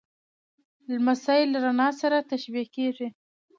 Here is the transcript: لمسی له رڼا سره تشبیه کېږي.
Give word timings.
لمسی 0.91 1.41
له 1.51 1.57
رڼا 1.65 1.89
سره 2.01 2.17
تشبیه 2.31 2.65
کېږي. 2.75 3.07